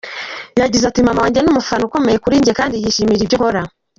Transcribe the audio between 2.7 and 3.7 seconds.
yishimira ibyo nkora….